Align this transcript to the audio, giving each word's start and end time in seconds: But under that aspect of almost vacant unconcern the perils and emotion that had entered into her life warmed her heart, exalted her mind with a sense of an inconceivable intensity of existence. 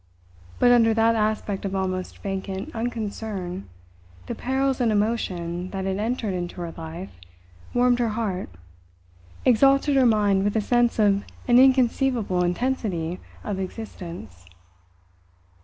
But 0.57 0.71
under 0.71 0.95
that 0.95 1.13
aspect 1.13 1.63
of 1.63 1.75
almost 1.75 2.17
vacant 2.23 2.73
unconcern 2.73 3.69
the 4.25 4.33
perils 4.33 4.81
and 4.81 4.91
emotion 4.91 5.69
that 5.69 5.85
had 5.85 5.97
entered 5.99 6.33
into 6.33 6.59
her 6.61 6.71
life 6.75 7.11
warmed 7.71 7.99
her 7.99 8.09
heart, 8.09 8.49
exalted 9.45 9.95
her 9.97 10.07
mind 10.07 10.43
with 10.43 10.55
a 10.55 10.59
sense 10.61 10.97
of 10.97 11.23
an 11.47 11.59
inconceivable 11.59 12.43
intensity 12.43 13.19
of 13.43 13.59
existence. 13.59 14.47